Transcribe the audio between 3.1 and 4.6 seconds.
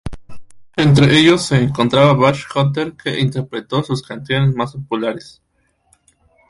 interpretó sus canciones